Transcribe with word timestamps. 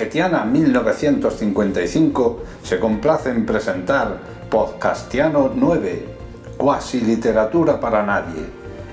Bezquetiana 0.00 0.46
1955 0.46 2.38
se 2.62 2.80
complace 2.80 3.28
en 3.28 3.44
presentar 3.44 4.16
Podcastiano 4.48 5.50
9, 5.54 6.06
Cuasi 6.56 7.02
Literatura 7.02 7.78
para 7.78 8.02
Nadie, 8.02 8.46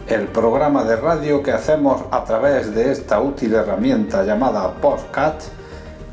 el 0.10 0.28
programa 0.28 0.84
de 0.84 0.98
radio 0.98 1.42
que 1.42 1.54
hacemos 1.54 2.02
a 2.12 2.26
través 2.26 2.76
de 2.76 2.92
esta 2.92 3.22
útil 3.22 3.54
herramienta 3.54 4.26
llamada 4.26 4.70
Postcat, 4.82 5.44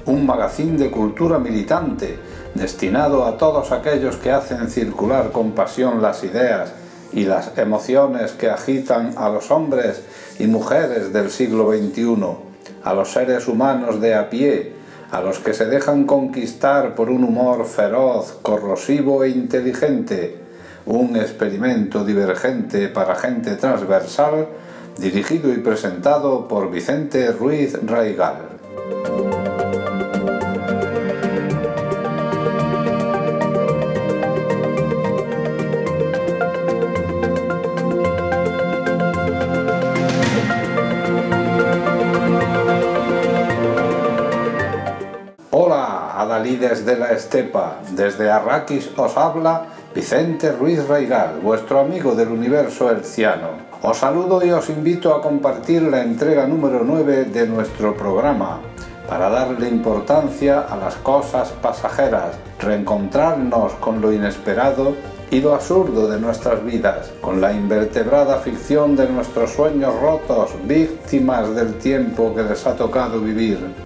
un 0.07 0.25
magazín 0.25 0.77
de 0.79 0.93
cultura 0.93 1.41
militante 1.41 2.17
destinado 2.55 3.27
a 3.27 3.37
todos 3.37 3.73
aquellos 3.73 4.15
que 4.15 4.31
hacen 4.31 4.71
circular 4.71 5.33
con 5.33 5.57
pasión 5.57 6.03
las 6.03 6.23
ideas 6.23 6.73
y 7.13 7.25
las 7.25 7.59
emociones 7.59 8.31
que 8.31 8.49
agitan 8.49 9.15
a 9.17 9.29
los 9.29 9.51
hombres 9.51 10.05
y 10.39 10.47
mujeres 10.47 11.13
del 11.13 11.33
siglo 11.33 11.73
XXI, 11.73 12.15
a 12.85 12.95
los 12.95 13.11
seres 13.11 13.49
humanos 13.49 14.01
de 14.01 14.15
a 14.15 14.31
pie, 14.31 14.84
a 15.15 15.21
los 15.21 15.39
que 15.39 15.55
se 15.55 15.67
dejan 15.67 16.07
conquistar 16.07 16.97
por 16.97 17.09
un 17.09 17.23
humor 17.23 17.67
feroz, 17.67 18.37
corrosivo 18.43 19.23
e 19.23 19.29
inteligente, 19.29 20.37
un 20.87 21.15
experimento 21.15 22.05
divergente 22.05 22.89
para 22.89 23.15
gente 23.15 23.55
transversal, 23.55 24.49
dirigido 24.99 25.53
y 25.53 25.59
presentado 25.59 26.49
por 26.49 26.69
Vicente 26.69 27.31
Ruiz 27.31 27.79
Raigal. 27.87 28.55
Desde 46.43 46.97
la 46.97 47.13
estepa, 47.13 47.79
desde 47.93 48.29
Arrakis 48.29 48.91
os 48.97 49.17
habla 49.17 49.67
Vicente 49.95 50.51
Ruiz 50.51 50.85
Raigal, 50.89 51.39
vuestro 51.41 51.79
amigo 51.79 52.17
del 52.17 52.29
universo 52.29 52.91
herciano. 52.91 53.51
Os 53.83 53.99
saludo 53.99 54.45
y 54.45 54.51
os 54.51 54.69
invito 54.69 55.15
a 55.15 55.23
compartir 55.23 55.83
la 55.83 56.03
entrega 56.03 56.47
número 56.49 56.83
9 56.85 57.27
de 57.27 57.47
nuestro 57.47 57.97
programa 57.97 58.61
para 59.09 59.31
darle 59.31 59.69
importancia 59.69 60.63
a 60.63 60.77
las 60.77 60.97
cosas 60.97 61.51
pasajeras, 61.63 62.35
reencontrarnos 62.59 63.75
con 63.75 64.01
lo 64.01 64.13
inesperado 64.13 64.97
y 65.31 65.41
lo 65.41 65.55
absurdo 65.55 66.09
de 66.09 66.19
nuestras 66.21 66.65
vidas, 66.65 67.13
con 67.21 67.41
la 67.41 67.53
invertebrada 67.53 68.39
ficción 68.39 68.97
de 68.97 69.09
nuestros 69.09 69.53
sueños 69.53 69.95
rotos, 70.01 70.51
víctimas 70.65 71.55
del 71.55 71.75
tiempo 71.75 72.35
que 72.35 72.43
les 72.43 72.67
ha 72.67 72.75
tocado 72.75 73.21
vivir. 73.21 73.84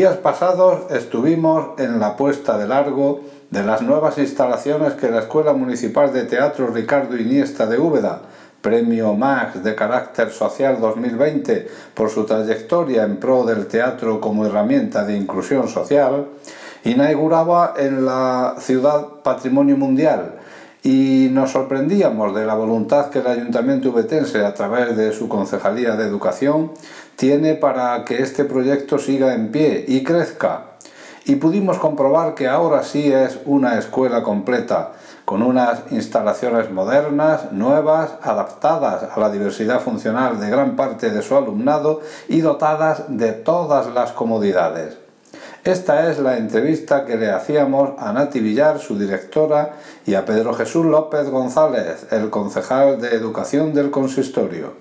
Días 0.00 0.16
pasados 0.16 0.90
estuvimos 0.90 1.78
en 1.78 2.00
la 2.00 2.16
puesta 2.16 2.56
de 2.56 2.66
largo 2.66 3.20
de 3.50 3.62
las 3.62 3.82
nuevas 3.82 4.16
instalaciones 4.16 4.94
que 4.94 5.10
la 5.10 5.18
Escuela 5.18 5.52
Municipal 5.52 6.10
de 6.10 6.22
Teatro 6.22 6.68
Ricardo 6.68 7.18
Iniesta 7.18 7.66
de 7.66 7.78
Úbeda, 7.78 8.22
Premio 8.62 9.12
Max 9.12 9.62
de 9.62 9.74
carácter 9.74 10.30
social 10.30 10.80
2020 10.80 11.68
por 11.92 12.08
su 12.08 12.24
trayectoria 12.24 13.02
en 13.02 13.18
pro 13.18 13.44
del 13.44 13.66
teatro 13.66 14.22
como 14.22 14.46
herramienta 14.46 15.04
de 15.04 15.18
inclusión 15.18 15.68
social, 15.68 16.28
inauguraba 16.84 17.74
en 17.76 18.06
la 18.06 18.54
ciudad 18.58 19.06
Patrimonio 19.22 19.76
Mundial 19.76 20.36
y 20.82 21.28
nos 21.30 21.50
sorprendíamos 21.50 22.34
de 22.34 22.46
la 22.46 22.54
voluntad 22.54 23.10
que 23.10 23.18
el 23.18 23.26
Ayuntamiento 23.26 23.90
ubetense, 23.90 24.44
a 24.44 24.54
través 24.54 24.96
de 24.96 25.12
su 25.12 25.28
Concejalía 25.28 25.96
de 25.96 26.06
Educación, 26.06 26.72
tiene 27.16 27.54
para 27.54 28.04
que 28.04 28.22
este 28.22 28.44
proyecto 28.44 28.98
siga 28.98 29.34
en 29.34 29.52
pie 29.52 29.84
y 29.86 30.02
crezca. 30.02 30.64
Y 31.26 31.36
pudimos 31.36 31.78
comprobar 31.78 32.34
que 32.34 32.48
ahora 32.48 32.82
sí 32.82 33.12
es 33.12 33.38
una 33.44 33.78
escuela 33.78 34.22
completa, 34.22 34.92
con 35.26 35.42
unas 35.42 35.82
instalaciones 35.90 36.70
modernas, 36.70 37.52
nuevas, 37.52 38.12
adaptadas 38.22 39.04
a 39.14 39.20
la 39.20 39.30
diversidad 39.30 39.80
funcional 39.80 40.40
de 40.40 40.48
gran 40.48 40.76
parte 40.76 41.10
de 41.10 41.22
su 41.22 41.36
alumnado 41.36 42.00
y 42.26 42.40
dotadas 42.40 43.04
de 43.08 43.32
todas 43.32 43.92
las 43.92 44.12
comodidades. 44.12 44.96
Esta 45.64 46.10
es 46.10 46.18
la 46.18 46.38
entrevista 46.38 47.04
que 47.04 47.18
le 47.18 47.30
hacíamos 47.30 47.90
a 47.98 48.14
Nati 48.14 48.40
Villar, 48.40 48.78
su 48.78 48.98
directora, 48.98 49.72
y 50.06 50.14
a 50.14 50.24
Pedro 50.24 50.54
Jesús 50.54 50.86
López 50.86 51.28
González, 51.28 52.06
el 52.10 52.30
concejal 52.30 52.98
de 52.98 53.08
Educación 53.08 53.74
del 53.74 53.90
Consistorio. 53.90 54.72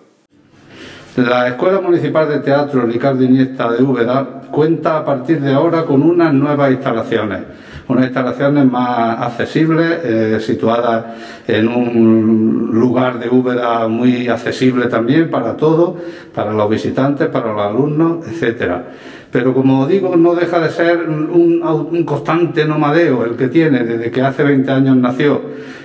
La 1.17 1.49
Escuela 1.49 1.81
Municipal 1.81 2.29
de 2.29 2.39
Teatro 2.39 2.83
Ricardo 2.83 3.21
Iniesta 3.21 3.69
de 3.69 3.83
Úbeda 3.83 4.43
cuenta 4.51 4.99
a 4.99 5.03
partir 5.03 5.41
de 5.41 5.53
ahora 5.53 5.83
con 5.83 6.01
unas 6.01 6.33
nuevas 6.33 6.71
instalaciones, 6.71 7.41
unas 7.89 8.05
instalaciones 8.05 8.65
más 8.65 9.21
accesibles, 9.21 9.99
eh, 10.01 10.39
situadas 10.39 11.05
en 11.45 11.67
un 11.67 12.69
lugar 12.71 13.19
de 13.19 13.27
Úbeda 13.27 13.85
muy 13.89 14.29
accesible 14.29 14.85
también 14.85 15.29
para 15.29 15.57
todos, 15.57 15.95
para 16.33 16.53
los 16.53 16.69
visitantes, 16.69 17.27
para 17.27 17.51
los 17.51 17.61
alumnos, 17.61 18.25
etcétera. 18.25 18.85
Pero 19.31 19.53
como 19.53 19.85
digo, 19.85 20.15
no 20.15 20.33
deja 20.33 20.59
de 20.59 20.69
ser 20.69 21.07
un, 21.07 22.03
constante 22.05 22.65
nomadeo 22.65 23.25
el 23.25 23.35
que 23.35 23.47
tiene 23.47 23.83
desde 23.83 24.09
que 24.09 24.21
hace 24.21 24.43
20 24.43 24.71
años 24.71 24.97
nació. 24.97 25.41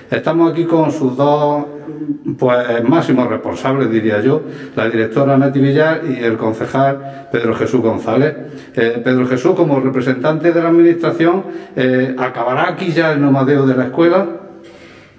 Estamos 0.09 0.51
aquí 0.51 0.65
con 0.65 0.91
sus 0.91 1.15
dos 1.15 1.65
pues 2.37 2.83
máximo 2.87 3.27
responsable, 3.27 3.87
diría 3.87 4.21
yo, 4.21 4.41
la 4.75 4.89
directora 4.89 5.37
Nati 5.37 5.59
Villar 5.59 6.01
y 6.07 6.23
el 6.23 6.37
concejal 6.37 7.27
Pedro 7.31 7.53
Jesús 7.55 7.81
González. 7.81 8.35
Eh, 8.75 9.01
Pedro 9.03 9.27
Jesús, 9.27 9.53
como 9.55 9.79
representante 9.79 10.51
de 10.51 10.61
la 10.61 10.69
Administración, 10.69 11.43
eh, 11.75 12.15
¿acabará 12.17 12.69
aquí 12.69 12.91
ya 12.91 13.13
el 13.13 13.21
nomadeo 13.21 13.65
de 13.65 13.75
la 13.75 13.85
escuela? 13.85 14.44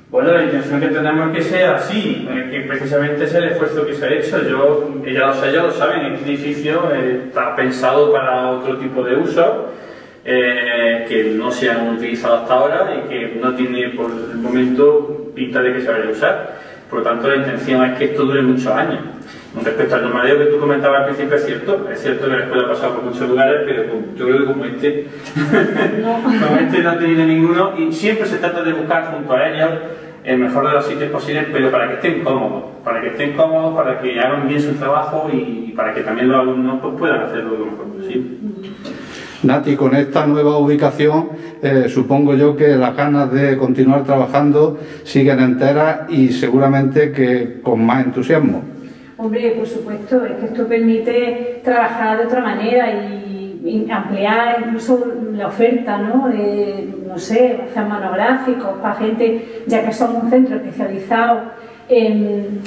Bueno, 0.08 0.32
la 0.32 0.44
intención 0.44 0.80
que 0.80 0.86
tenemos 0.86 1.28
es 1.30 1.36
que 1.36 1.42
sea 1.42 1.74
así, 1.74 2.28
eh, 2.30 2.48
que 2.50 2.60
precisamente 2.60 3.24
es 3.24 3.34
el 3.34 3.44
esfuerzo 3.44 3.84
que 3.84 3.94
se 3.94 4.06
ha 4.06 4.12
hecho. 4.12 4.40
Yo, 4.48 5.02
ya 5.04 5.34
ya 5.50 5.62
lo 5.64 5.72
saben, 5.72 6.14
este 6.14 6.30
edificio 6.30 6.92
está 6.94 7.56
pensado 7.56 8.12
para 8.12 8.50
otro 8.50 8.78
tipo 8.78 9.02
de 9.02 9.16
uso. 9.16 9.72
que 10.24 11.34
no 11.36 11.52
se 11.52 11.70
han 11.70 11.96
utilizado 11.96 12.36
hasta 12.36 12.54
ahora 12.54 12.96
y 12.96 13.08
que 13.08 13.38
no 13.40 13.54
tiene 13.54 13.90
por 13.90 14.10
el 14.10 14.38
momento 14.38 15.30
pinta 15.34 15.60
de 15.62 15.72
que 15.72 15.80
se 15.80 15.90
vaya 15.90 16.06
a 16.06 16.10
usar. 16.10 16.56
Por 16.90 17.00
lo 17.00 17.04
tanto, 17.04 17.28
la 17.28 17.36
intención 17.36 17.84
es 17.84 17.98
que 17.98 18.04
esto 18.06 18.24
dure 18.24 18.42
muchos 18.42 18.66
años. 18.68 19.00
Respecto 19.64 19.94
al 19.94 20.02
nomadeo 20.02 20.38
que 20.38 20.44
tú 20.46 20.58
comentabas 20.58 21.00
al 21.00 21.06
principio, 21.06 21.36
es 21.36 21.46
cierto, 21.46 21.88
es 21.90 22.02
cierto 22.02 22.26
que 22.26 22.36
la 22.36 22.44
escuela 22.44 22.64
ha 22.64 22.68
pasado 22.68 22.94
por 22.96 23.04
muchos 23.04 23.28
lugares, 23.28 23.62
pero 23.64 23.84
yo 24.16 24.26
creo 24.26 24.38
que 24.38 24.44
como 24.44 24.64
este, 24.64 25.06
no. 26.02 26.22
como 26.22 26.60
este 26.60 26.82
no 26.82 26.90
ha 26.90 26.98
tenido 26.98 27.24
ninguno, 27.24 27.72
y 27.78 27.92
siempre 27.92 28.26
se 28.26 28.36
trata 28.36 28.62
de 28.62 28.74
buscar 28.74 29.12
junto 29.12 29.32
a 29.32 29.48
ellos 29.48 29.70
el 30.24 30.38
mejor 30.38 30.66
de 30.66 30.74
los 30.74 30.86
sitios 30.86 31.10
posibles, 31.10 31.46
pero 31.52 31.70
para 31.70 31.88
que 31.88 31.94
estén 31.94 32.24
cómodos, 32.24 32.64
para 32.84 33.00
que 33.00 33.08
estén 33.08 33.32
cómodos, 33.34 33.74
para 33.76 34.00
que 34.00 34.18
hagan 34.18 34.48
bien 34.48 34.60
su 34.60 34.72
trabajo 34.72 35.30
y 35.32 35.72
para 35.76 35.94
que 35.94 36.00
también 36.02 36.28
los 36.28 36.40
alumnos 36.40 36.78
pues, 36.82 36.94
puedan 36.98 37.22
hacerlo 37.22 37.56
lo 37.56 37.66
mejor 37.66 37.86
posible. 37.96 38.26
Nati, 39.42 39.76
con 39.76 39.94
esta 39.94 40.26
nueva 40.26 40.58
ubicación, 40.58 41.28
eh, 41.62 41.86
supongo 41.88 42.34
yo 42.34 42.56
que 42.56 42.68
las 42.76 42.96
ganas 42.96 43.32
de 43.32 43.56
continuar 43.56 44.04
trabajando 44.04 44.78
siguen 45.04 45.40
enteras 45.40 46.10
y 46.10 46.30
seguramente 46.30 47.12
que 47.12 47.60
con 47.62 47.84
más 47.86 48.04
entusiasmo. 48.04 48.75
Hombre, 49.18 49.50
por 49.52 49.66
supuesto, 49.66 50.24
es 50.24 50.32
que 50.32 50.46
esto 50.46 50.66
permite 50.66 51.60
trabajar 51.64 52.18
de 52.18 52.26
otra 52.26 52.40
manera 52.40 52.90
y, 52.92 53.22
ampliar 53.90 54.62
incluso 54.64 55.12
la 55.32 55.48
oferta, 55.48 55.98
¿no? 55.98 56.28
no 56.28 57.18
sé, 57.18 57.58
hacer 57.64 57.84
monográficos 57.84 58.78
para 58.80 58.94
gente, 58.94 59.62
ya 59.66 59.84
que 59.84 59.92
somos 59.92 60.22
un 60.22 60.30
centro 60.30 60.56
especializado 60.56 61.40
en 61.88 62.60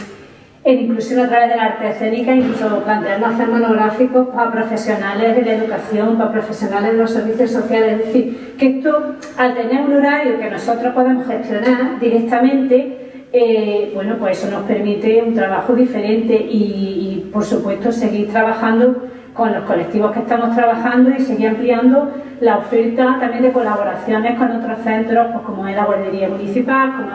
en 0.63 0.79
inclusión 0.79 1.21
a 1.21 1.29
través 1.29 1.49
de 1.49 1.55
la 1.55 1.63
arte 1.65 1.89
escénica, 1.89 2.35
incluso 2.35 2.83
plantearnos 2.83 3.33
hacer 3.33 3.47
monográficos 3.47 4.27
para 4.29 4.51
profesionales 4.51 5.35
de 5.35 5.41
la 5.43 5.53
educación, 5.53 6.17
para 6.17 6.31
profesionales 6.31 6.91
de 6.91 6.97
los 6.97 7.11
servicios 7.11 7.51
sociales. 7.51 7.99
Es 7.99 8.05
decir, 8.07 8.55
que 8.57 8.77
esto, 8.77 9.15
al 9.37 9.55
tener 9.55 9.81
un 9.85 9.93
horario 9.93 10.37
que 10.37 10.49
nosotros 10.49 10.93
podemos 10.93 11.25
gestionar 11.27 11.99
directamente, 11.99 12.98
eh, 13.31 13.91
bueno, 13.93 14.15
pues 14.17 14.39
eso 14.39 14.49
nos 14.49 14.63
permite 14.63 15.21
un 15.21 15.35
trabajo 15.35 15.73
diferente 15.73 16.33
y, 16.33 17.29
por 17.31 17.43
supuesto, 17.43 17.91
seguir 17.91 18.29
trabajando 18.29 19.07
con 19.33 19.53
los 19.53 19.63
colectivos 19.65 20.11
que 20.11 20.19
estamos 20.19 20.55
trabajando 20.55 21.11
y 21.11 21.19
seguir 21.19 21.49
ampliando 21.49 22.11
la 22.41 22.57
oferta 22.57 23.17
también 23.19 23.43
de 23.43 23.51
colaboraciones 23.51 24.37
con 24.37 24.51
otros 24.51 24.79
centros, 24.79 25.27
pues 25.31 25.45
como 25.45 25.67
es 25.67 25.75
la 25.75 25.85
guardería 25.85 26.27
municipal, 26.27 26.93
como 26.93 27.09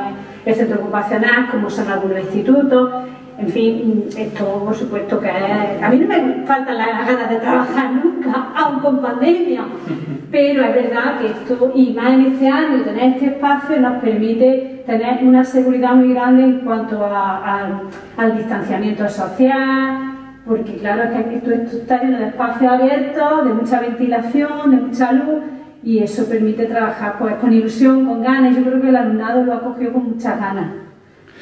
es 0.45 0.47
el 0.47 0.55
centro 0.55 0.83
ocupacional, 0.83 1.49
como 1.51 1.69
son 1.69 1.91
algunos 1.91 2.21
institutos. 2.21 2.91
En 3.37 3.49
fin, 3.49 4.05
esto 4.17 4.63
por 4.65 4.77
supuesto 4.77 5.19
que 5.19 5.29
es... 5.29 5.83
A 5.83 5.89
mí 5.89 5.99
no 5.99 6.07
me 6.07 6.47
faltan 6.47 6.79
las 6.79 7.09
ganas 7.09 7.29
de 7.29 7.37
trabajar 7.37 7.91
nunca, 7.93 8.53
aun 8.55 8.79
con 8.79 9.03
pandemia, 9.03 9.65
pero 10.31 10.63
es 10.63 10.75
verdad 10.75 11.19
que 11.19 11.27
esto, 11.27 11.73
y 11.75 11.93
más 11.93 12.13
en 12.13 12.27
este 12.27 12.47
año, 12.47 12.85
tener 12.85 13.15
este 13.15 13.27
espacio 13.27 13.81
nos 13.81 14.01
permite 14.01 14.74
tener 14.87 15.25
una 15.25 15.45
seguridad 15.45 15.95
muy 15.95 16.13
grande 16.13 16.45
en 16.45 16.61
cuanto 16.61 17.05
al 17.05 18.37
distanciamiento 18.37 19.09
social, 19.09 20.15
porque 20.47 20.77
claro, 20.77 21.05
es 21.05 21.27
que 21.27 21.37
esto, 21.37 21.51
esto 21.51 21.77
está 21.79 22.03
lleno 22.03 22.19
de 22.19 22.27
espacios 22.27 22.73
abiertos, 22.73 23.45
de 23.47 23.55
mucha 23.55 23.81
ventilación, 23.81 24.71
de 24.71 24.77
mucha 24.77 25.13
luz, 25.13 25.43
y 25.83 25.99
eso 25.99 26.29
permite 26.29 26.67
trabajar 26.67 27.17
pues, 27.19 27.35
con 27.37 27.53
ilusión, 27.53 28.07
con 28.07 28.23
ganas. 28.23 28.57
Yo 28.57 28.63
creo 28.63 28.81
que 28.81 28.89
el 28.89 28.97
alumnado 28.97 29.45
lo 29.45 29.55
ha 29.55 29.61
cogido 29.61 29.93
con 29.93 30.11
muchas 30.11 30.39
ganas. 30.39 30.84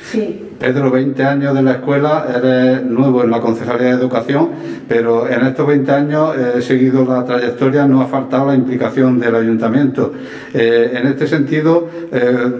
Sí. 0.03 0.49
Pedro, 0.59 0.91
20 0.91 1.25
años 1.25 1.55
de 1.55 1.63
la 1.63 1.73
escuela, 1.73 2.27
eres 2.37 2.85
nuevo 2.85 3.25
en 3.25 3.31
la 3.31 3.41
Concejalía 3.41 3.89
de 3.89 3.95
Educación, 3.95 4.51
pero 4.89 5.29
en 5.29 5.43
estos 5.47 5.67
20 5.67 5.91
años 5.91 6.37
he 6.37 6.63
seguido 6.63 7.05
la 7.05 7.25
trayectoria, 7.25 7.87
no 7.87 8.01
ha 8.01 8.07
faltado 8.07 8.47
la 8.47 8.55
implicación 8.55 9.19
del 9.19 9.35
ayuntamiento. 9.35 10.13
Eh, 10.55 10.93
en 10.95 11.07
este 11.09 11.27
sentido, 11.27 11.89
eh, 12.13 12.53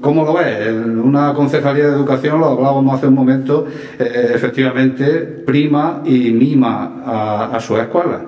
¿cómo 0.00 0.24
lo 0.24 0.34
ves? 0.34 0.72
Una 0.72 1.34
Concejalía 1.34 1.88
de 1.88 1.92
Educación, 1.92 2.40
lo 2.40 2.46
hablábamos 2.46 2.94
hace 2.94 3.08
un 3.08 3.14
momento, 3.14 3.66
eh, 3.98 4.32
efectivamente 4.34 5.42
prima 5.46 6.02
y 6.04 6.30
mima 6.30 7.02
a, 7.04 7.56
a 7.56 7.60
su 7.60 7.76
escuela. 7.76 8.20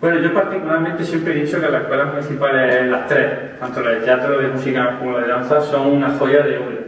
Bueno, 0.00 0.20
yo 0.20 0.34
particularmente 0.34 1.04
siempre 1.04 1.32
he 1.38 1.44
dicho 1.44 1.60
que 1.60 1.68
las 1.68 1.82
escuelas 1.82 2.12
municipales, 2.12 2.90
las 2.90 3.06
tres, 3.06 3.58
tanto 3.58 3.80
la 3.80 3.90
de 3.90 4.00
teatro, 4.00 4.38
de 4.38 4.48
música 4.48 4.98
como 4.98 5.12
la 5.12 5.20
de 5.20 5.28
danza, 5.28 5.60
son 5.60 5.86
una 5.86 6.10
joya 6.10 6.44
de 6.44 6.58
oro 6.58 6.83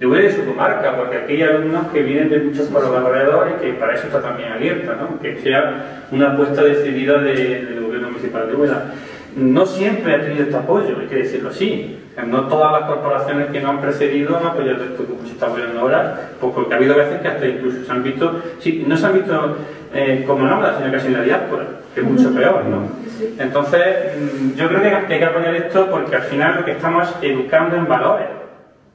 de 0.00 0.06
de 0.06 0.32
su 0.32 0.44
comarca, 0.44 0.96
porque 0.96 1.18
aquí 1.18 1.34
hay 1.34 1.42
alumnos 1.42 1.86
que 1.92 2.02
vienen 2.02 2.28
de 2.28 2.40
muchos 2.40 2.68
colaboradores 2.68 3.54
que 3.60 3.74
para 3.74 3.94
eso 3.94 4.06
está 4.06 4.20
también 4.20 4.52
abierta, 4.52 4.96
¿no? 4.96 5.20
que 5.20 5.38
sea 5.38 6.04
una 6.10 6.32
apuesta 6.32 6.64
decidida 6.64 7.18
del 7.18 7.80
gobierno 7.80 8.08
municipal 8.08 8.48
de 8.48 8.56
Úbeda. 8.56 8.92
No 9.36 9.66
siempre 9.66 10.14
ha 10.14 10.20
tenido 10.20 10.44
este 10.44 10.56
apoyo, 10.56 10.98
hay 11.00 11.06
que 11.06 11.16
decirlo 11.16 11.50
así. 11.50 11.98
no 12.26 12.48
todas 12.48 12.72
las 12.72 12.90
corporaciones 12.90 13.48
que 13.48 13.60
nos 13.60 13.70
han 13.70 13.80
precedido 13.80 14.36
han 14.36 14.46
apoyado 14.46 14.84
esto 14.84 15.04
como 15.04 15.24
se 15.24 15.32
está 15.32 15.46
apoyando 15.46 15.80
ahora, 15.80 16.30
porque 16.40 16.74
ha 16.74 16.76
habido 16.76 16.96
veces 16.96 17.20
que 17.20 17.28
hasta 17.28 17.46
incluso 17.46 17.84
se 17.84 17.92
han 17.92 18.02
visto, 18.02 18.42
sí, 18.58 18.84
no 18.86 18.96
se 18.96 19.06
han 19.06 19.14
visto 19.14 19.56
eh, 19.92 20.24
como 20.26 20.44
nombres, 20.44 20.72
sino 20.78 20.92
casi 20.92 21.06
en 21.08 21.12
la 21.14 21.22
diáspora, 21.22 21.64
que 21.94 22.00
es 22.00 22.06
mucho 22.06 22.34
peor, 22.34 22.64
¿no? 22.64 22.82
Entonces, 23.38 24.16
mm, 24.18 24.56
yo 24.56 24.68
creo 24.68 24.82
que 24.82 24.88
hay 24.88 25.18
que 25.20 25.24
apoyar 25.24 25.54
esto 25.54 25.88
porque 25.90 26.16
al 26.16 26.22
final 26.22 26.56
lo 26.56 26.64
que 26.64 26.72
estamos 26.72 27.12
educando 27.22 27.76
en 27.76 27.88
valores 27.88 28.43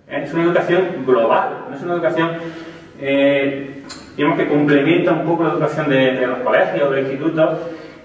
es 0.10 0.34
una 0.34 0.44
educación 0.44 0.82
global, 1.06 1.66
no 1.70 1.76
es 1.76 1.84
una 1.84 1.94
educación 1.94 2.30
eh, 3.00 3.84
que 4.16 4.48
complementa 4.48 5.14
un 5.14 5.26
poco 5.26 5.44
la 5.44 5.52
educación 5.52 5.90
de, 5.90 6.28
los 6.28 6.40
colegios, 6.40 6.88
o 6.88 6.92
de 6.92 7.02
los 7.02 7.12
institutos, 7.12 7.60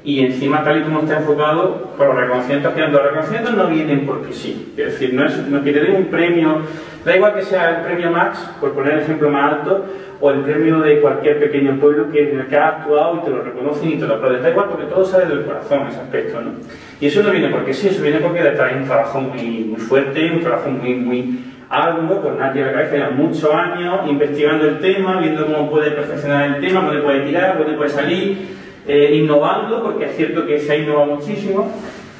y 0.04 0.20
encima, 0.20 0.62
tal 0.62 0.80
y 0.80 0.82
como 0.82 1.00
está 1.00 1.18
enfocado, 1.18 1.92
por 1.96 2.08
los 2.08 2.16
reconocimientos 2.16 2.74
que 2.74 2.80
Los 2.82 3.02
reconocimientos 3.02 3.54
no 3.54 3.66
vienen 3.68 4.06
porque 4.06 4.32
sí. 4.32 4.74
Es 4.76 4.92
decir, 4.92 5.14
no 5.14 5.24
es 5.24 5.36
no 5.48 5.62
que 5.64 5.72
te 5.72 5.80
den 5.80 5.96
un 5.96 6.06
premio, 6.06 6.60
da 7.04 7.16
igual 7.16 7.34
que 7.34 7.42
sea 7.42 7.78
el 7.78 7.84
premio 7.86 8.10
Max, 8.10 8.38
por 8.60 8.72
poner 8.74 8.94
el 8.94 9.00
ejemplo 9.00 9.30
más 9.30 9.54
alto, 9.54 9.86
o 10.20 10.30
el 10.30 10.40
premio 10.40 10.80
de 10.80 11.00
cualquier 11.00 11.40
pequeño 11.40 11.80
pueblo 11.80 12.10
que, 12.12 12.30
en 12.30 12.40
el 12.40 12.46
que 12.46 12.56
has 12.56 12.74
actuado 12.74 13.16
y 13.16 13.24
te 13.24 13.30
lo 13.30 13.42
reconocen 13.42 13.92
y 13.92 13.96
te 13.96 14.06
lo 14.06 14.14
aplauden. 14.14 14.42
Da 14.42 14.50
igual 14.50 14.68
porque 14.68 14.86
todo 14.86 15.04
sale 15.04 15.26
del 15.26 15.44
corazón 15.44 15.88
ese 15.88 16.00
aspecto. 16.00 16.40
¿no? 16.40 16.52
Y 17.00 17.06
eso 17.06 17.22
no 17.22 17.30
viene 17.30 17.48
porque 17.48 17.72
sí, 17.72 17.88
eso 17.88 18.02
viene 18.02 18.18
porque 18.18 18.42
detrás 18.42 18.72
hay 18.72 18.78
un 18.78 18.84
trabajo 18.84 19.20
muy, 19.20 19.64
muy 19.64 19.80
fuerte, 19.80 20.30
un 20.30 20.40
trabajo 20.40 20.70
muy, 20.70 20.94
muy 20.94 21.53
algo, 21.68 22.20
pues 22.20 22.34
nadie 22.38 22.64
la 22.64 22.72
cabeza, 22.72 22.96
lleva 22.96 23.10
muchos 23.10 23.52
años 23.52 24.00
investigando 24.08 24.68
el 24.68 24.78
tema, 24.78 25.20
viendo 25.20 25.46
cómo 25.46 25.70
puede 25.70 25.90
perfeccionar 25.90 26.56
el 26.56 26.60
tema, 26.60 26.82
dónde 26.82 27.02
puede 27.02 27.20
tirar, 27.20 27.58
dónde 27.58 27.76
puede 27.76 27.90
salir, 27.90 28.48
eh, 28.86 29.16
innovando, 29.16 29.82
porque 29.82 30.06
es 30.06 30.16
cierto 30.16 30.46
que 30.46 30.58
se 30.58 30.72
ha 30.72 30.76
innovado 30.76 31.16
muchísimo 31.16 31.72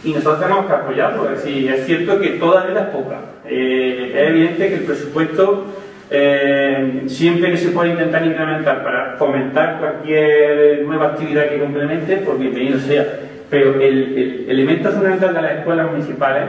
y 0.02 0.12
nosotros 0.12 0.40
tenemos 0.40 0.66
que 0.66 0.72
apoyarlo. 0.72 1.24
Es 1.30 1.44
decir, 1.44 1.70
es 1.70 1.86
cierto 1.86 2.20
que 2.20 2.30
toda 2.30 2.66
vida 2.66 2.80
es 2.80 2.86
poca. 2.88 3.20
Eh, 3.46 4.12
es 4.14 4.28
evidente 4.28 4.68
que 4.68 4.74
el 4.74 4.84
presupuesto 4.84 5.66
eh, 6.10 7.02
siempre 7.06 7.50
que 7.50 7.56
se 7.56 7.70
puede 7.70 7.90
intentar 7.90 8.24
incrementar 8.24 8.84
para 8.84 9.16
fomentar 9.16 9.78
cualquier 9.78 10.82
nueva 10.84 11.08
actividad 11.08 11.48
que 11.48 11.58
complemente, 11.58 12.16
pues 12.18 12.38
bienvenido 12.38 12.78
sea. 12.78 13.04
Pero 13.50 13.80
el, 13.80 14.16
el 14.16 14.44
elemento 14.48 14.90
fundamental 14.90 15.34
de 15.34 15.42
las 15.42 15.52
escuelas 15.58 15.90
municipales 15.90 16.44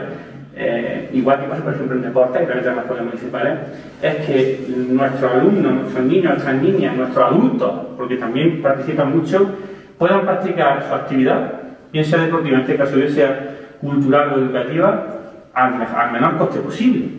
eh, 0.57 1.10
igual 1.13 1.42
que 1.42 1.48
pasa 1.48 1.63
por 1.63 1.74
ejemplo 1.74 1.96
en 1.98 2.02
deporte, 2.04 2.42
y 2.42 2.46
también 2.46 2.66
las 2.66 2.78
escuelas 2.78 3.06
municipales, 3.06 3.54
es 4.02 4.16
que 4.25 4.66
nuestros 4.90 5.31
alumnos, 5.34 5.74
nuestros 5.74 6.06
niños, 6.06 6.34
nuestras 6.34 6.62
niñas, 6.62 6.96
nuestros 6.96 7.25
adultos, 7.25 7.72
porque 7.98 8.16
también 8.16 8.62
participan 8.62 9.18
mucho, 9.18 9.50
puedan 9.98 10.22
practicar 10.22 10.86
su 10.88 10.94
actividad, 10.94 11.52
bien 11.92 12.06
sea 12.06 12.19
deportiva, 12.19 12.56
en 12.56 12.62
este 12.62 12.78
caso 12.78 12.96
bien 12.96 13.10
sea 13.10 13.56
cultural 13.81 14.34
o 14.34 14.38
educativa, 14.38 15.07
al, 15.54 16.12
menor 16.12 16.38
coste 16.38 16.60
posible. 16.60 17.10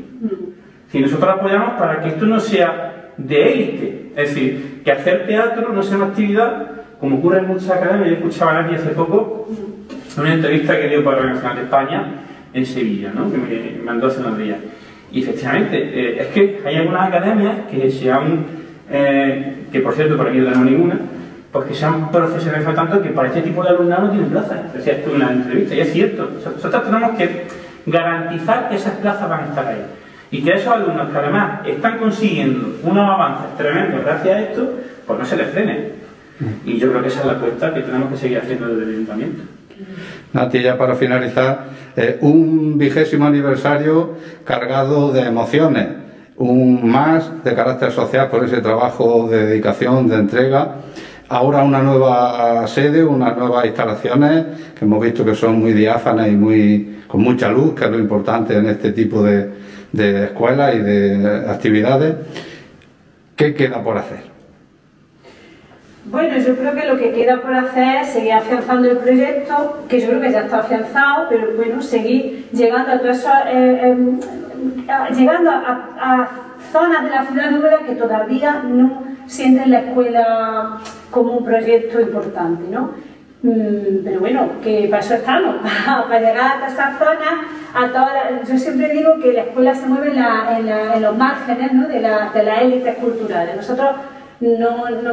Si 0.89 1.01
nosotros 1.01 1.37
apoyamos 1.37 1.75
para 1.75 2.01
que 2.01 2.09
esto 2.09 2.27
no 2.27 2.41
sea 2.41 3.13
de 3.17 3.53
élite, 3.53 4.13
es 4.17 4.35
decir, 4.35 4.83
que 4.85 4.93
hacer 4.93 5.27
teatro 5.27 5.73
no 5.73 5.83
sea 5.83 5.97
una 5.97 6.07
actividad, 6.07 6.71
como 7.01 7.19
ocurre 7.19 7.39
en 7.39 7.49
muchas 7.49 7.71
academias, 7.71 8.09
yo 8.09 8.17
escuchaba 8.17 8.53
a 8.53 8.63
nadie 8.63 8.77
hace 8.77 8.91
poco, 8.91 9.49
en 10.17 10.21
una 10.23 10.35
entrevista 10.35 10.79
que 10.81 10.89
dio 10.89 11.05
para 11.05 11.21
la 11.21 11.33
Nacional 11.35 11.57
de 11.57 11.63
España, 11.63 12.05
en 12.57 12.67
Sevilla, 12.67 13.13
¿no? 13.15 13.31
que 13.31 13.39
me 13.39 13.83
mandó 13.85 14.07
hace 14.07 14.21
unos 14.21 14.39
días. 14.39 14.59
Y 15.13 15.23
efectivamente, 15.23 15.77
eh, 15.79 16.23
es 16.23 16.27
que 16.29 16.61
hay 16.65 16.77
algunas 16.77 17.09
academias 17.09 17.55
que 17.71 17.91
se 17.91 18.11
han, 18.11 18.47
eh, 18.91 19.67
que 19.71 19.81
por 19.81 19.95
cierto 19.95 20.17
por 20.17 20.29
aquí 20.29 20.39
no 20.39 20.47
tenemos 20.47 20.67
ninguna, 20.67 20.99
pues 21.53 21.69
que 21.69 21.75
se 21.75 21.85
han 21.85 22.11
profesionalizado 22.11 22.75
tanto 22.75 23.03
que 23.03 23.11
para 23.11 23.29
este 23.29 23.43
tipo 23.43 23.63
de 23.63 23.71
alumnado 23.71 24.07
no 24.07 24.11
tienen 24.11 24.31
plaza. 24.31 24.63
Decía 24.75 24.95
esto 24.95 25.11
en 25.11 25.17
una 25.17 25.33
entrevista, 25.33 25.75
y 25.75 25.81
es 25.81 25.93
cierto. 25.93 26.31
Nosotros 26.45 26.85
tenemos 26.85 27.17
que 27.17 27.45
garantizar 27.87 28.69
que 28.69 28.77
esas 28.77 28.95
plazas 28.95 29.29
van 29.29 29.41
a 29.41 29.47
estar 29.47 29.67
ahí. 29.67 29.83
Y 30.31 30.43
que 30.43 30.55
esos 30.55 30.73
alumnos 30.73 31.11
que 31.11 31.19
además 31.19 31.61
están 31.67 31.99
consiguiendo 31.99 32.79
unos 32.83 33.09
avances 33.09 33.57
tremendos 33.57 34.03
gracias 34.03 34.35
a 34.35 34.41
esto, 34.41 34.71
pues 35.07 35.19
no 35.19 35.25
se 35.25 35.37
les 35.37 35.51
frene. 35.51 35.91
Y 36.65 36.79
yo 36.79 36.91
creo 36.91 37.03
que 37.03 37.09
esa 37.09 37.21
es 37.21 37.27
la 37.27 37.33
apuesta 37.33 37.73
que 37.73 37.81
tenemos 37.81 38.11
que 38.11 38.17
seguir 38.17 38.39
haciendo 38.39 38.67
desde 38.69 38.83
el 38.83 38.91
ayuntamiento. 38.91 39.43
Nati, 40.33 40.63
ya 40.63 40.77
para 40.77 40.95
finalizar, 40.95 41.67
eh, 41.97 42.19
un 42.21 42.77
vigésimo 42.79 43.27
aniversario 43.27 44.15
cargado 44.45 45.13
de 45.13 45.23
emociones, 45.23 45.89
un 46.37 46.89
más 46.89 47.43
de 47.43 47.55
carácter 47.55 47.91
social 47.93 48.29
por 48.29 48.45
ese 48.45 48.61
trabajo 48.61 49.29
de 49.29 49.47
dedicación, 49.47 50.09
de 50.09 50.17
entrega. 50.17 50.77
Ahora 51.29 51.63
una 51.63 51.83
nueva 51.83 52.67
sede, 52.69 53.03
unas 53.03 53.37
nuevas 53.37 53.67
instalaciones 53.67 54.45
que 54.79 54.85
hemos 54.85 55.03
visto 55.03 55.25
que 55.25 55.35
son 55.35 55.59
muy 55.59 55.73
diáfanas 55.73 56.29
y 56.29 56.37
muy, 56.37 57.01
con 57.09 57.23
mucha 57.23 57.51
luz, 57.51 57.75
que 57.75 57.85
es 57.85 57.91
lo 57.91 57.99
importante 57.99 58.57
en 58.57 58.67
este 58.67 58.93
tipo 58.93 59.23
de, 59.23 59.51
de 59.93 60.25
escuelas 60.25 60.75
y 60.75 60.79
de 60.79 61.47
actividades. 61.49 62.15
¿Qué 63.35 63.55
queda 63.55 63.83
por 63.83 63.99
hacer? 63.99 64.36
Bueno, 66.09 66.39
yo 66.39 66.55
creo 66.57 66.73
que 66.73 66.87
lo 66.87 66.97
que 66.97 67.13
queda 67.13 67.41
por 67.41 67.53
hacer 67.53 68.03
es 68.03 68.11
seguir 68.11 68.33
afianzando 68.33 68.89
el 68.89 68.99
proyecto, 68.99 69.85
que 69.89 70.01
yo 70.01 70.09
creo 70.09 70.21
que 70.21 70.31
ya 70.31 70.41
está 70.43 70.61
afianzado, 70.61 71.27
pero 71.29 71.57
bueno, 71.57 71.83
seguir 71.83 72.49
llegando 72.53 72.93
a 72.93 72.99
todas 72.99 73.27
eh, 73.49 73.81
em, 73.83 74.21
llegando 75.17 75.51
a, 75.51 76.29
zonas 76.73 77.05
de 77.05 77.11
la 77.11 77.25
ciudad 77.25 77.59
Úbeda 77.59 77.79
que 77.87 77.95
todavía 77.95 78.63
no 78.67 79.03
sienten 79.27 79.71
la 79.71 79.81
escuela 79.81 80.79
como 81.11 81.39
un 81.39 81.45
proyecto 81.45 82.01
importante, 82.01 82.65
¿no? 82.71 82.93
Mm, 83.43 84.05
pero 84.05 84.21
bueno, 84.21 84.49
que 84.63 84.87
para 84.89 85.03
eso 85.03 85.15
estamos, 85.15 85.57
para 85.87 86.21
llegar 86.21 86.63
a 86.63 86.69
esas 86.69 86.99
zonas, 86.99 87.35
a 87.75 87.89
todas, 87.89 88.49
yo 88.49 88.59
siempre 88.59 88.89
digo 88.91 89.19
que 89.21 89.33
la 89.33 89.43
escuela 89.43 89.75
se 89.75 89.87
mueve 89.87 90.13
en, 90.13 91.03
los 91.03 91.17
márgenes 91.17 91.73
¿no? 91.73 91.89
de, 91.89 92.01
la, 92.01 92.31
de 92.33 92.43
las 92.43 92.63
élites 92.63 92.97
culturales. 92.97 93.57
Nosotros 93.57 93.91
no, 94.41 94.91
no, 94.91 95.13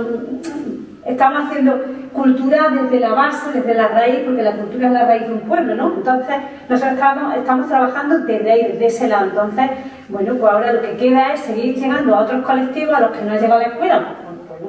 estamos 1.05 1.43
haciendo 1.45 1.81
cultura 2.13 2.69
desde 2.69 2.99
la 2.99 3.13
base, 3.13 3.51
desde 3.53 3.73
la 3.73 3.87
raíz, 3.89 4.19
porque 4.25 4.41
la 4.41 4.55
cultura 4.55 4.87
es 4.87 4.93
la 4.93 5.05
raíz 5.05 5.27
de 5.27 5.33
un 5.33 5.41
pueblo, 5.41 5.75
¿no? 5.75 5.93
Entonces, 5.97 6.35
nosotros 6.69 6.93
estamos, 6.93 7.35
estamos 7.35 7.67
trabajando 7.67 8.19
desde 8.19 8.51
ahí, 8.51 8.71
desde 8.71 8.85
ese 8.85 9.07
lado. 9.07 9.25
Entonces, 9.25 9.69
bueno, 10.09 10.35
pues 10.35 10.53
ahora 10.53 10.73
lo 10.73 10.81
que 10.81 10.95
queda 10.95 11.33
es 11.33 11.41
seguir 11.41 11.75
llegando 11.75 12.15
a 12.15 12.21
otros 12.21 12.45
colectivos 12.45 12.95
a 12.95 13.01
los 13.01 13.11
que 13.11 13.25
no 13.25 13.33
ha 13.33 13.37
llegado 13.37 13.61
la 13.61 13.67
escuela. 13.67 14.05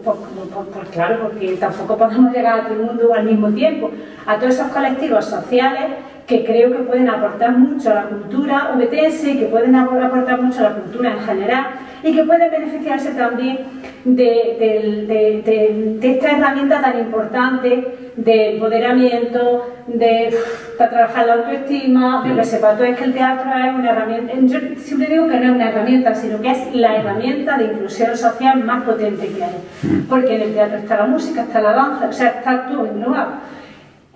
Pues, 0.02 0.16
pues, 0.52 0.66
pues, 0.72 0.88
claro, 0.90 1.18
porque 1.22 1.56
tampoco 1.56 1.96
podemos 1.96 2.32
llegar 2.32 2.60
a 2.60 2.62
todo 2.64 2.74
el 2.74 2.86
mundo 2.86 3.14
al 3.14 3.24
mismo 3.24 3.48
tiempo. 3.50 3.90
A 4.26 4.36
todos 4.36 4.54
esos 4.54 4.68
colectivos 4.68 5.24
sociales 5.24 5.84
que 6.26 6.44
creo 6.44 6.72
que 6.72 6.78
pueden 6.84 7.08
aportar 7.08 7.52
mucho 7.56 7.90
a 7.90 7.94
la 7.94 8.02
cultura 8.04 8.72
obetense, 8.74 9.38
que 9.38 9.46
pueden 9.46 9.74
aportar 9.76 10.40
mucho 10.40 10.60
a 10.60 10.70
la 10.70 10.74
cultura 10.74 11.12
en 11.12 11.20
general 11.20 11.66
y 12.04 12.14
que 12.14 12.22
pueden 12.24 12.50
beneficiarse 12.50 13.12
también 13.12 13.60
de, 14.04 15.98
esta 16.02 16.32
herramienta 16.32 16.82
tan 16.82 16.98
importante 16.98 18.10
de 18.14 18.54
empoderamiento, 18.54 19.74
de, 19.86 20.36
trabajar 20.76 21.26
la 21.26 21.32
autoestima, 21.34 22.22
de 22.22 22.34
que 22.34 22.44
sepa. 22.44 22.74
Todo 22.74 22.84
es 22.84 22.98
que 22.98 23.04
el 23.04 23.14
teatro 23.14 23.50
es 23.50 23.74
una 23.74 23.90
herramienta, 23.90 24.34
yo 24.42 24.58
siempre 24.76 25.08
digo 25.08 25.26
que 25.28 25.40
no 25.40 25.44
es 25.44 25.50
una 25.52 25.70
herramienta, 25.70 26.14
sino 26.14 26.40
que 26.42 26.50
es 26.50 26.74
la 26.74 26.96
herramienta 26.96 27.56
de 27.56 27.64
inclusión 27.64 28.14
social 28.14 28.62
más 28.62 28.84
potente 28.84 29.26
que 29.28 29.42
hay, 29.42 30.04
porque 30.06 30.36
en 30.36 30.42
el 30.42 30.52
teatro 30.52 30.76
está 30.76 30.98
la 30.98 31.06
música, 31.06 31.42
está 31.42 31.62
la 31.62 31.72
danza, 31.72 32.08
o 32.08 32.12
sea, 32.12 32.28
está 32.28 32.66
todo 32.66 32.86
en 32.86 33.02
lugar. 33.02 33.28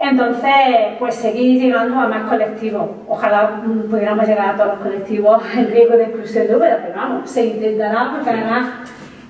Entonces, 0.00 0.52
pues 0.98 1.16
seguir 1.16 1.60
llegando 1.60 1.98
a 1.98 2.06
más 2.06 2.28
colectivos. 2.28 2.88
Ojalá 3.08 3.60
pudiéramos 3.90 4.26
llegar 4.26 4.50
a 4.50 4.56
todos 4.56 4.68
los 4.74 4.78
colectivos 4.78 5.42
en 5.56 5.70
riesgo 5.70 5.96
de 5.96 6.04
exclusión 6.04 6.46
de 6.46 6.56
Úbeda, 6.56 6.78
pero 6.82 6.94
vamos, 6.96 7.30
se 7.30 7.46
intentará 7.46 8.12
porque 8.12 8.30
además 8.30 8.66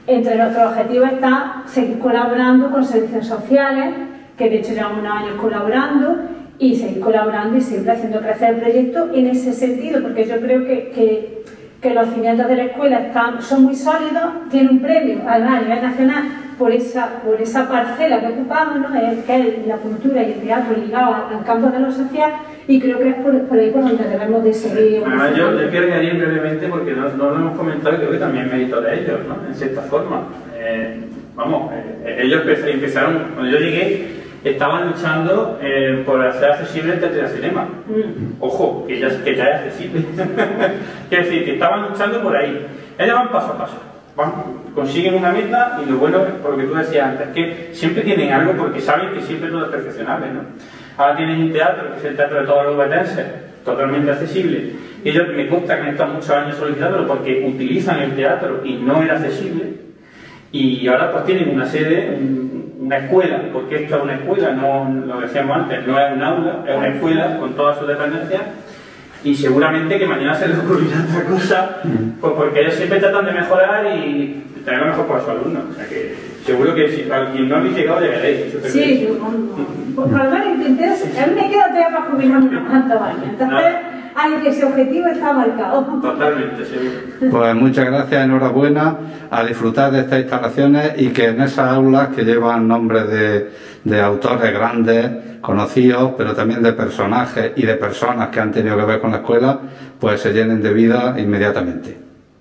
entre 0.06 0.36
nuestros 0.36 0.72
objetivos 0.72 1.12
está 1.12 1.62
seguir 1.66 1.98
colaborando 1.98 2.70
con 2.70 2.84
servicios 2.84 3.26
sociales, 3.26 3.94
que 4.36 4.50
de 4.50 4.56
hecho 4.56 4.72
llevamos 4.72 4.98
unos 5.00 5.12
años 5.12 5.40
colaborando, 5.40 6.16
y 6.58 6.74
seguir 6.74 7.00
colaborando 7.00 7.56
y 7.56 7.60
siempre 7.60 7.92
haciendo 7.92 8.20
crecer 8.20 8.54
el 8.54 8.60
proyecto 8.60 9.08
en 9.14 9.28
ese 9.28 9.52
sentido, 9.52 10.02
porque 10.02 10.26
yo 10.26 10.40
creo 10.40 10.66
que, 10.66 10.90
que, 10.90 11.44
que 11.80 11.94
los 11.94 12.08
cimientos 12.08 12.48
de 12.48 12.56
la 12.56 12.64
escuela 12.64 12.98
están, 12.98 13.40
son 13.40 13.64
muy 13.64 13.74
sólidos, 13.74 14.48
tiene 14.50 14.70
un 14.70 14.80
premio, 14.80 15.20
además 15.26 15.58
a 15.58 15.60
nivel 15.62 15.82
nacional, 15.82 16.24
por 16.58 16.72
esa, 16.72 17.20
por 17.22 17.40
esa 17.40 17.68
parcela 17.68 18.20
que 18.20 18.26
ocupamos, 18.26 18.90
¿no? 18.90 18.94
es, 18.94 19.24
que 19.24 19.36
es 19.36 19.66
la 19.66 19.76
cultura 19.76 20.22
y 20.22 20.32
el 20.32 20.40
teatro 20.40 20.76
ligado 20.76 21.14
al 21.14 21.44
campo 21.44 21.68
de 21.68 21.80
lo 21.80 21.92
social, 21.92 22.32
y 22.66 22.80
creo 22.80 22.98
que 22.98 23.08
es 23.10 23.14
por, 23.16 23.40
por 23.46 23.58
ahí 23.58 23.70
por 23.70 23.82
donde 23.82 24.04
debemos 24.04 24.42
de 24.44 24.52
seguir. 24.52 25.02
Además, 25.06 25.36
yo, 25.36 25.58
yo 25.58 25.70
quiero 25.70 25.86
añadir 25.86 26.14
brevemente, 26.18 26.66
porque 26.68 26.92
no, 26.92 27.08
no, 27.10 27.30
lo 27.30 27.36
hemos 27.36 27.56
comentado, 27.56 27.94
y 27.94 27.98
creo 27.98 28.10
que 28.10 28.18
también 28.18 28.50
mérito 28.50 28.80
de 28.80 29.00
ellos, 29.00 29.20
¿no? 29.28 29.48
en 29.48 29.54
cierta 29.54 29.82
forma. 29.82 30.22
Eh, 30.56 31.00
vamos, 31.34 31.72
eh, 31.72 32.20
ellos 32.22 32.42
empezaron, 32.44 33.28
cuando 33.34 33.50
yo 33.52 33.58
llegué, 33.58 34.18
estaban 34.44 34.88
luchando 34.88 35.58
eh, 35.62 36.02
por 36.04 36.24
hacer 36.24 36.52
accesible 36.52 36.94
el 36.94 37.00
teatro 37.00 37.28
cinema. 37.28 37.68
Mm. 37.86 38.34
Ojo, 38.40 38.84
que 38.86 38.98
ya, 38.98 39.08
que 39.22 39.36
ya 39.36 39.44
es 39.44 39.54
accesible. 39.56 40.04
Quiero 41.08 41.24
decir, 41.24 41.44
que 41.44 41.54
estaban 41.54 41.88
luchando 41.88 42.22
por 42.22 42.36
ahí. 42.36 42.66
Ellos 42.98 43.14
van 43.14 43.30
paso 43.30 43.52
a 43.52 43.58
paso. 43.58 43.76
Van, 44.16 44.32
consiguen 44.74 45.14
una 45.14 45.30
meta 45.32 45.80
y 45.84 45.90
lo 45.90 45.98
bueno, 45.98 46.24
por 46.42 46.52
lo 46.52 46.58
que 46.58 46.64
tú 46.64 46.74
decías 46.74 47.08
antes, 47.08 47.28
que 47.28 47.70
siempre 47.72 48.02
tienen 48.02 48.32
algo 48.32 48.52
porque 48.52 48.80
saben 48.80 49.12
que 49.12 49.22
siempre 49.22 49.50
todo 49.50 49.66
es 49.66 49.70
perfeccionable. 49.70 50.26
¿no? 50.32 50.40
Ahora 50.96 51.16
tienen 51.16 51.42
un 51.42 51.52
teatro, 51.52 51.92
que 51.92 51.98
es 51.98 52.04
el 52.04 52.16
teatro 52.16 52.40
de 52.40 52.46
todos 52.46 52.64
los 52.66 52.74
ubetenses, 52.74 53.26
totalmente 53.64 54.10
accesible. 54.10 54.72
Ellos 55.04 55.28
me 55.34 55.46
consta 55.48 55.76
que 55.76 55.82
han 55.82 55.88
estado 55.88 56.14
muchos 56.14 56.30
años 56.30 56.56
solicitándolo 56.56 57.06
porque 57.06 57.44
utilizan 57.46 58.00
el 58.00 58.16
teatro 58.16 58.62
y 58.64 58.74
no 58.74 59.02
era 59.02 59.14
accesible. 59.14 59.74
Y 60.50 60.88
ahora 60.88 61.12
pues 61.12 61.24
tienen 61.26 61.50
una 61.50 61.66
sede, 61.66 62.18
una 62.80 62.98
escuela, 62.98 63.42
porque 63.52 63.84
esto 63.84 63.96
es 63.96 64.02
una 64.02 64.14
escuela, 64.14 64.50
no 64.52 64.88
lo 65.06 65.20
decíamos 65.20 65.56
antes, 65.56 65.86
no 65.86 66.00
es 66.00 66.12
un 66.12 66.22
aula, 66.22 66.64
es 66.66 66.76
una 66.76 66.88
escuela 66.88 67.38
con 67.38 67.54
todas 67.54 67.78
sus 67.78 67.86
dependencias 67.86 68.42
y 69.24 69.34
seguramente 69.34 69.98
que 69.98 70.06
mañana 70.06 70.34
se 70.34 70.48
les 70.48 70.58
ocurrirá 70.58 71.04
otra 71.08 71.24
cosa, 71.24 71.76
pues 72.20 72.32
porque 72.34 72.60
ellos 72.60 72.74
siempre 72.74 73.00
tratan 73.00 73.26
de 73.26 73.32
mejorar 73.32 73.86
y 73.86 74.44
tener 74.64 74.80
lo 74.80 74.86
mejor 74.86 75.06
para 75.06 75.20
sus 75.20 75.28
alumnos. 75.30 75.64
O 75.70 75.74
sea 75.74 75.86
que 75.88 76.14
seguro 76.44 76.74
que 76.74 76.88
si 76.88 77.10
alguien 77.10 77.48
no 77.48 77.56
habéis 77.56 77.76
llegado 77.76 78.00
llegaréis. 78.00 78.56
Sí, 78.66 79.08
yo, 79.08 79.18
por 79.94 80.10
lo 80.10 80.30
menos 80.30 80.46
intenté, 80.56 80.84
a 80.86 81.26
mí 81.26 81.34
me 81.34 81.50
queda 81.50 81.68
todavía 81.68 81.88
para 81.88 82.10
jubilarme 82.10 82.48
unos 82.48 82.68
cuantos 82.68 83.02
años. 83.02 83.24
Entonces, 83.30 83.74
hay 84.14 84.32
que 84.42 84.48
ese 84.48 84.64
objetivo 84.64 85.06
está 85.08 85.32
marcado. 85.32 85.82
Totalmente, 86.00 86.64
seguro. 86.64 87.30
Pues 87.30 87.54
muchas 87.54 87.86
gracias, 87.86 88.24
enhorabuena, 88.24 88.96
a 89.30 89.44
disfrutar 89.44 89.92
de 89.92 90.00
estas 90.00 90.20
instalaciones 90.20 90.92
y 90.96 91.08
que 91.08 91.26
en 91.26 91.40
esas 91.40 91.70
aulas 91.70 92.08
que 92.08 92.22
llevan 92.24 92.66
nombres 92.68 93.08
de, 93.08 93.50
de 93.84 94.00
autores 94.00 94.52
grandes, 94.52 95.27
conocidos, 95.40 96.12
pero 96.16 96.34
también 96.34 96.62
de 96.62 96.72
personajes 96.72 97.52
y 97.56 97.66
de 97.66 97.74
personas 97.74 98.28
que 98.28 98.40
han 98.40 98.52
tenido 98.52 98.76
que 98.76 98.84
ver 98.84 99.00
con 99.00 99.10
la 99.10 99.18
escuela, 99.18 99.60
pues 99.98 100.20
se 100.20 100.32
llenen 100.32 100.62
de 100.62 100.72
vida 100.72 101.14
inmediatamente. 101.18 101.96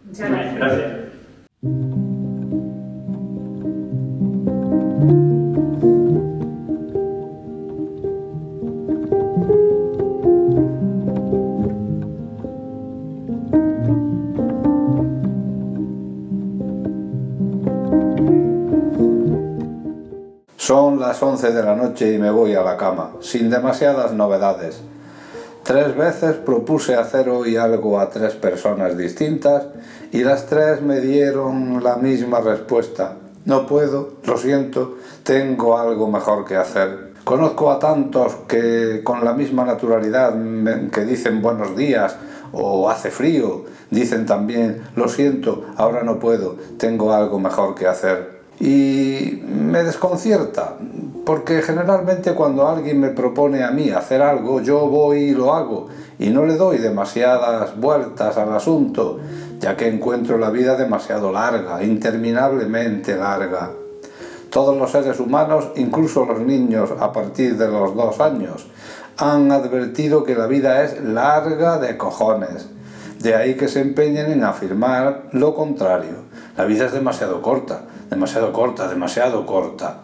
Muchas 0.06 0.30
gracias. 0.30 0.56
Gracias. 0.56 1.08
Las 20.98 21.22
11 21.22 21.52
de 21.52 21.62
la 21.62 21.76
noche 21.76 22.12
y 22.12 22.18
me 22.18 22.32
voy 22.32 22.56
a 22.56 22.64
la 22.64 22.76
cama, 22.76 23.12
sin 23.20 23.52
demasiadas 23.52 24.14
novedades. 24.14 24.82
Tres 25.64 25.96
veces 25.96 26.38
propuse 26.38 26.96
hacer 26.96 27.30
hoy 27.30 27.56
algo 27.56 28.00
a 28.00 28.10
tres 28.10 28.34
personas 28.34 28.98
distintas 28.98 29.68
y 30.12 30.24
las 30.24 30.48
tres 30.48 30.82
me 30.82 31.00
dieron 31.00 31.84
la 31.84 31.98
misma 31.98 32.40
respuesta. 32.40 33.14
No 33.46 33.68
puedo, 33.68 34.14
lo 34.24 34.38
siento, 34.38 34.98
tengo 35.22 35.78
algo 35.78 36.10
mejor 36.10 36.46
que 36.46 36.56
hacer. 36.56 37.14
Conozco 37.24 37.70
a 37.70 37.78
tantos 37.78 38.34
que 38.48 39.02
con 39.04 39.24
la 39.24 39.34
misma 39.34 39.66
naturalidad 39.66 40.34
que 40.92 41.06
dicen 41.06 41.44
buenos 41.44 41.78
días 41.78 42.16
o 42.54 42.90
hace 42.90 43.12
frío, 43.12 43.66
dicen 43.92 44.26
también 44.26 44.82
lo 44.96 45.08
siento, 45.10 45.64
ahora 45.76 46.02
no 46.02 46.18
puedo, 46.18 46.56
tengo 46.80 47.14
algo 47.14 47.40
mejor 47.40 47.76
que 47.76 47.86
hacer 47.86 48.37
y 48.60 49.44
me 49.44 49.84
desconcierta, 49.84 50.76
porque 51.26 51.62
generalmente 51.62 52.34
cuando 52.34 52.68
alguien 52.68 53.00
me 53.00 53.10
propone 53.10 53.64
a 53.64 53.72
mí 53.72 53.92
hacer 53.92 54.22
algo, 54.22 54.62
yo 54.62 54.88
voy 54.88 55.18
y 55.18 55.32
lo 55.32 55.54
hago, 55.54 55.88
y 56.18 56.30
no 56.30 56.46
le 56.46 56.56
doy 56.56 56.80
demasiadas 56.80 57.80
vueltas 57.80 58.38
al 58.38 58.54
asunto, 58.54 59.20
ya 59.60 59.76
que 59.76 59.88
encuentro 59.88 60.38
la 60.38 60.50
vida 60.50 60.76
demasiado 60.76 61.32
larga, 61.32 61.84
interminablemente 61.84 63.16
larga. 63.16 63.72
Todos 64.50 64.78
los 64.78 64.92
seres 64.92 65.20
humanos, 65.20 65.70
incluso 65.76 66.26
los 66.26 66.40
niños 66.40 66.90
a 67.00 67.12
partir 67.12 67.58
de 67.58 67.68
los 67.68 67.96
dos 67.96 68.20
años, 68.20 68.66
han 69.18 69.52
advertido 69.52 70.24
que 70.24 70.36
la 70.36 70.48
vida 70.48 70.84
es 70.84 71.04
larga 71.04 71.78
de 71.78 71.98
cojones. 71.98 72.70
De 73.20 73.36
ahí 73.36 73.56
que 73.56 73.68
se 73.68 73.82
empeñen 73.82 74.32
en 74.32 74.44
afirmar 74.44 75.24
lo 75.32 75.54
contrario. 75.54 76.28
La 76.56 76.66
vida 76.66 76.86
es 76.86 76.92
demasiado 76.92 77.42
corta 77.42 77.82
demasiado 78.10 78.54
corta, 78.54 78.88
demasiado 78.88 79.46
corta. 79.46 80.02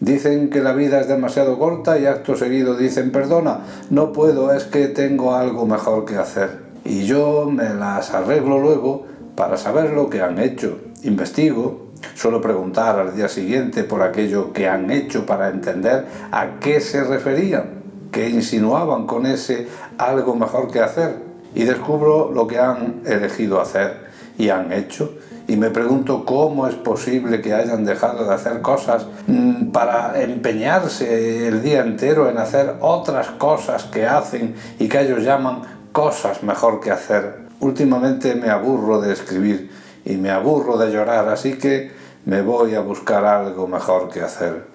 Dicen 0.00 0.48
que 0.48 0.60
la 0.60 0.72
vida 0.74 1.00
es 1.00 1.08
demasiado 1.08 1.58
corta 1.58 1.98
y 1.98 2.06
acto 2.06 2.36
seguido 2.36 2.76
dicen, 2.76 3.10
perdona, 3.10 3.60
no 3.90 4.12
puedo, 4.12 4.52
es 4.52 4.64
que 4.64 4.86
tengo 4.86 5.34
algo 5.34 5.66
mejor 5.66 6.04
que 6.04 6.16
hacer. 6.16 6.68
Y 6.84 7.04
yo 7.04 7.50
me 7.50 7.74
las 7.74 8.14
arreglo 8.14 8.60
luego 8.60 9.06
para 9.34 9.56
saber 9.56 9.90
lo 9.90 10.08
que 10.08 10.22
han 10.22 10.38
hecho. 10.38 10.78
Investigo, 11.02 11.88
suelo 12.14 12.40
preguntar 12.40 12.98
al 12.98 13.16
día 13.16 13.28
siguiente 13.28 13.82
por 13.82 14.02
aquello 14.02 14.52
que 14.52 14.68
han 14.68 14.90
hecho 14.90 15.26
para 15.26 15.48
entender 15.48 16.06
a 16.30 16.60
qué 16.60 16.80
se 16.80 17.02
referían, 17.02 17.82
qué 18.12 18.28
insinuaban 18.28 19.06
con 19.06 19.26
ese 19.26 19.66
algo 19.98 20.36
mejor 20.36 20.70
que 20.70 20.80
hacer. 20.80 21.16
Y 21.56 21.64
descubro 21.64 22.30
lo 22.32 22.46
que 22.46 22.58
han 22.58 23.02
elegido 23.04 23.60
hacer 23.60 24.08
y 24.38 24.50
han 24.50 24.72
hecho 24.72 25.12
y 25.48 25.56
me 25.56 25.70
pregunto 25.70 26.24
cómo 26.26 26.68
es 26.68 26.74
posible 26.74 27.40
que 27.40 27.54
hayan 27.54 27.84
dejado 27.84 28.24
de 28.26 28.34
hacer 28.34 28.60
cosas 28.60 29.06
mm, 29.26 29.70
para 29.70 30.20
empeñarse 30.20 31.48
el 31.48 31.62
día 31.62 31.80
entero 31.80 32.28
en 32.28 32.36
hacer 32.36 32.76
otras 32.80 33.30
cosas 33.30 33.84
que 33.84 34.06
hacen 34.06 34.54
y 34.78 34.88
que 34.88 35.00
ellos 35.00 35.24
llaman 35.24 35.62
cosas 35.90 36.42
mejor 36.42 36.80
que 36.80 36.90
hacer. 36.90 37.48
Últimamente 37.60 38.34
me 38.34 38.50
aburro 38.50 39.00
de 39.00 39.14
escribir 39.14 39.70
y 40.04 40.16
me 40.18 40.30
aburro 40.30 40.76
de 40.76 40.92
llorar, 40.92 41.28
así 41.30 41.54
que 41.54 41.92
me 42.26 42.42
voy 42.42 42.74
a 42.74 42.80
buscar 42.80 43.24
algo 43.24 43.66
mejor 43.66 44.10
que 44.10 44.20
hacer. 44.20 44.66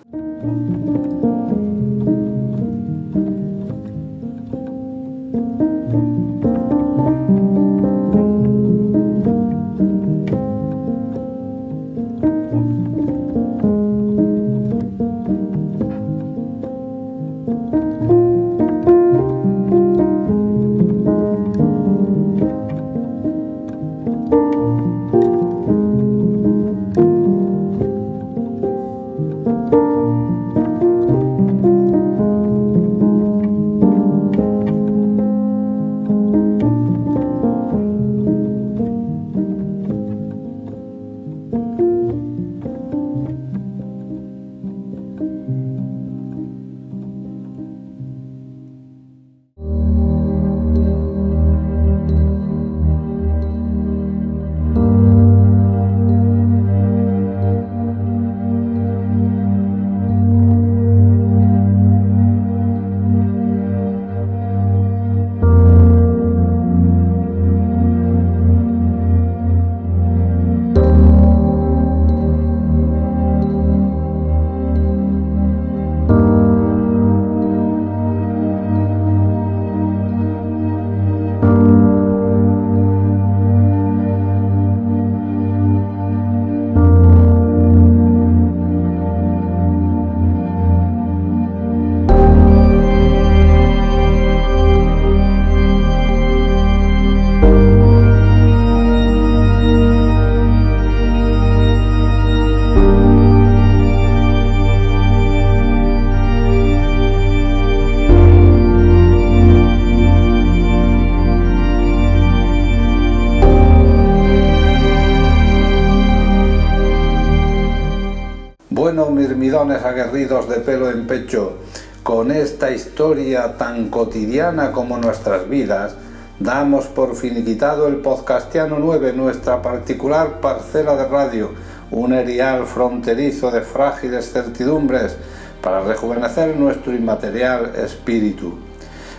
aguerridos 119.83 120.49
de 120.49 120.57
pelo 120.57 120.89
en 120.89 121.07
pecho, 121.07 121.57
con 122.03 122.31
esta 122.31 122.71
historia 122.71 123.57
tan 123.57 123.89
cotidiana 123.89 124.71
como 124.71 124.97
nuestras 124.97 125.47
vidas, 125.49 125.95
damos 126.39 126.87
por 126.87 127.15
finiquitado 127.15 127.87
el 127.87 127.97
podcastiano 127.97 128.77
9, 128.79 129.13
nuestra 129.13 129.61
particular 129.61 130.41
parcela 130.41 130.95
de 130.95 131.07
radio, 131.07 131.51
un 131.91 132.13
erial 132.13 132.65
fronterizo 132.65 133.51
de 133.51 133.61
frágiles 133.61 134.31
certidumbres 134.31 135.15
para 135.61 135.79
rejuvenecer 135.81 136.55
nuestro 136.57 136.93
inmaterial 136.93 137.73
espíritu. 137.75 138.57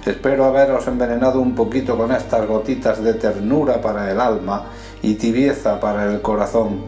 Espero 0.05 0.45
haberos 0.45 0.87
envenenado 0.87 1.41
un 1.41 1.55
poquito 1.55 1.97
con 1.97 2.13
estas 2.13 2.47
gotitas 2.47 3.03
de 3.03 3.15
ternura 3.15 3.81
para 3.81 4.11
el 4.11 4.21
alma 4.21 4.67
y 5.01 5.15
tibieza 5.15 5.81
para 5.81 6.05
el 6.13 6.21
corazón. 6.21 6.81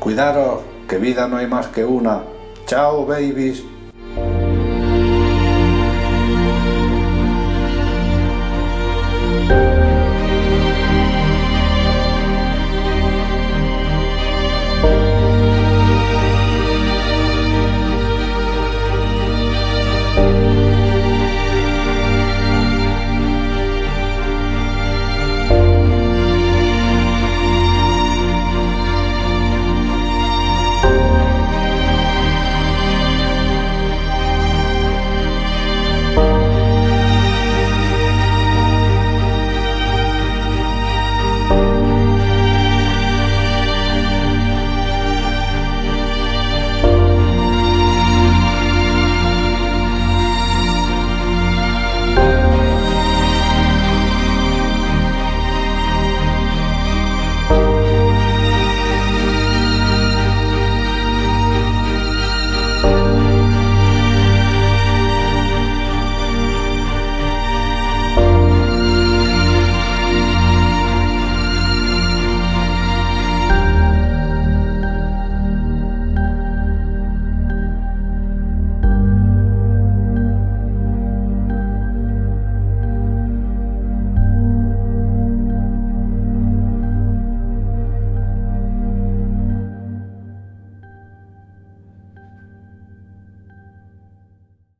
Cuidaros, 0.00 0.60
que 0.88 0.96
vida 0.96 1.28
no 1.28 1.36
hay 1.36 1.46
más 1.46 1.66
que 1.66 1.84
una. 1.84 2.33
Ciao 2.66 3.04
babies. 3.04 3.73